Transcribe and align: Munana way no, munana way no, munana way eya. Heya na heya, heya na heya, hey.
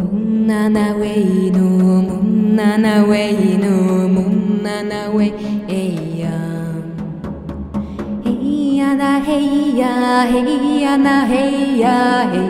Munana 0.00 0.86
way 0.98 1.50
no, 1.52 1.68
munana 2.08 2.94
way 3.06 3.58
no, 3.60 4.49
munana 4.70 5.10
way 5.14 5.32
eya. 5.68 6.38
Heya 8.24 8.94
na 8.94 9.18
heya, 9.20 10.26
heya 10.30 10.96
na 10.96 11.26
heya, 11.26 12.30
hey. 12.32 12.49